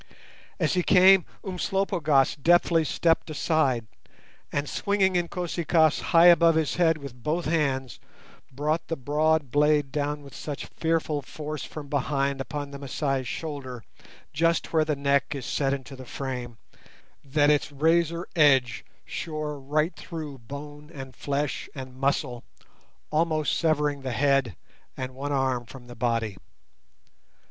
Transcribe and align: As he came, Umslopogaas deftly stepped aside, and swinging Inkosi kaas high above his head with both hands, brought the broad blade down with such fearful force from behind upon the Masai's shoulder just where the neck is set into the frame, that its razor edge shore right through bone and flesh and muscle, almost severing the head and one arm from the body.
As 0.59 0.73
he 0.73 0.81
came, 0.81 1.25
Umslopogaas 1.43 2.35
deftly 2.35 2.83
stepped 2.83 3.29
aside, 3.29 3.85
and 4.51 4.67
swinging 4.67 5.13
Inkosi 5.15 5.63
kaas 5.63 5.99
high 6.09 6.25
above 6.25 6.55
his 6.55 6.77
head 6.77 6.97
with 6.97 7.13
both 7.21 7.45
hands, 7.45 7.99
brought 8.51 8.87
the 8.87 8.95
broad 8.95 9.51
blade 9.51 9.91
down 9.91 10.23
with 10.23 10.33
such 10.33 10.65
fearful 10.75 11.21
force 11.21 11.63
from 11.63 11.87
behind 11.87 12.41
upon 12.41 12.71
the 12.71 12.79
Masai's 12.79 13.27
shoulder 13.27 13.83
just 14.33 14.73
where 14.73 14.83
the 14.83 14.95
neck 14.95 15.35
is 15.35 15.45
set 15.45 15.71
into 15.71 15.95
the 15.95 16.07
frame, 16.07 16.57
that 17.23 17.51
its 17.51 17.71
razor 17.71 18.25
edge 18.35 18.83
shore 19.05 19.59
right 19.59 19.95
through 19.95 20.39
bone 20.39 20.89
and 20.91 21.15
flesh 21.15 21.69
and 21.75 21.95
muscle, 21.95 22.43
almost 23.11 23.55
severing 23.55 24.01
the 24.01 24.13
head 24.13 24.55
and 24.97 25.13
one 25.13 25.31
arm 25.31 25.63
from 25.63 25.85
the 25.85 25.93
body. 25.95 26.37